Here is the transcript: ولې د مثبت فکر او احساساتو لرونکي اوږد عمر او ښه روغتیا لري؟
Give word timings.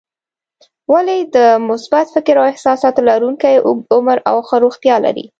ولې 0.93 1.17
د 1.35 1.37
مثبت 1.69 2.05
فکر 2.15 2.35
او 2.39 2.45
احساساتو 2.51 3.01
لرونکي 3.09 3.53
اوږد 3.67 3.87
عمر 3.95 4.17
او 4.29 4.37
ښه 4.47 4.57
روغتیا 4.63 4.95
لري؟ 5.05 5.25